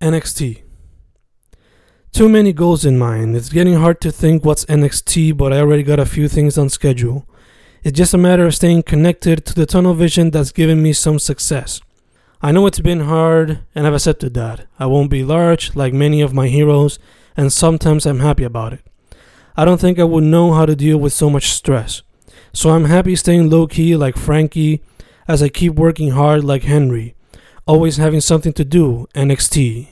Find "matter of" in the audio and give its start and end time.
8.18-8.54